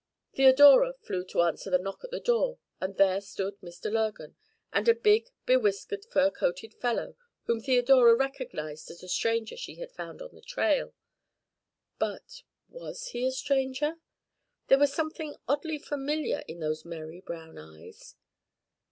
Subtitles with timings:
[0.33, 3.91] Theodora flew to answer the knock at the door, and there stood Mr.
[3.93, 4.35] Lurgan
[4.73, 9.91] and a big, bewhiskered, fur coated fellow whom Theodora recognized as the stranger she had
[9.91, 10.95] found on the trail.
[11.99, 13.97] But was he a stranger?
[14.69, 18.15] There was something oddly familiar in those merry brown eyes.